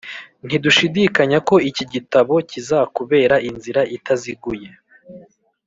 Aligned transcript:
Ntidushidikanya 0.45 1.37
ko 1.47 1.55
iki 1.69 1.83
gitabo 1.93 2.33
kizakubera 2.49 3.35
inzira 3.49 3.81
itaziguye 3.97 4.69